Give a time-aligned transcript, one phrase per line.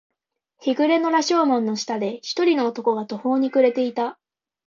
[0.61, 4.17] 日暮れの羅生門の下で、一人の男が途方に暮れていた。